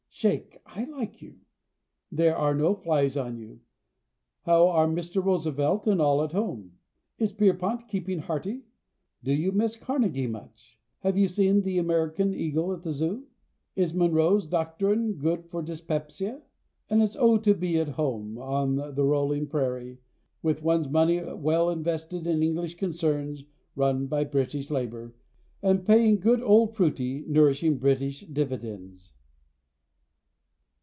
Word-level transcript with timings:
Shake! 0.13 0.59
I 0.67 0.83
like 0.83 1.23
you, 1.23 1.39
There 2.11 2.35
are 2.35 2.53
no 2.53 2.75
flies 2.75 3.17
on 3.17 3.37
you. 3.37 3.61
How 4.43 4.67
are 4.67 4.85
Mr. 4.85 5.23
Roosevelt 5.23 5.87
and 5.87 5.99
all 5.99 6.21
at 6.21 6.33
home? 6.33 6.73
Is 7.17 7.31
Pierpont 7.31 7.87
keeping 7.87 8.19
hearty? 8.19 8.65
Do 9.23 9.33
you 9.33 9.51
miss 9.51 9.75
Carnegie 9.77 10.27
much? 10.27 10.79
Have 10.99 11.17
you 11.17 11.27
seen 11.27 11.61
the 11.61 11.79
Amur'can 11.79 12.35
eagle 12.35 12.71
at 12.71 12.83
the 12.83 12.91
Zoo? 12.91 13.25
Is 13.75 13.95
Monroe's 13.95 14.45
docterin' 14.45 15.13
Good 15.17 15.47
for 15.47 15.63
dyspepsia? 15.63 16.43
And 16.87 17.01
it's 17.01 17.15
O 17.15 17.37
to 17.39 17.55
be 17.55 17.79
at 17.79 17.89
home 17.89 18.37
On 18.37 18.75
the 18.75 19.05
rolling 19.05 19.47
perarie, 19.47 19.97
With 20.43 20.61
one's 20.61 20.89
money 20.89 21.23
well 21.23 21.69
invested 21.71 22.27
in 22.27 22.43
English 22.43 22.75
concerns, 22.75 23.43
Run 23.75 24.05
by 24.05 24.25
British 24.25 24.69
labour, 24.69 25.15
And 25.63 25.85
paying 25.85 26.19
good 26.19 26.43
old, 26.43 26.75
fruity, 26.75 27.23
nourishing 27.27 27.77
British 27.79 28.19
dividends! 28.27 29.13